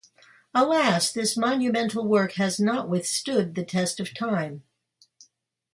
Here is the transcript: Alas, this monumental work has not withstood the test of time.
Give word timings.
Alas, 0.55 1.11
this 1.11 1.37
monumental 1.37 2.03
work 2.03 2.31
has 2.31 2.59
not 2.59 2.89
withstood 2.89 3.53
the 3.53 3.63
test 3.63 3.99
of 3.99 4.15
time. 4.15 4.63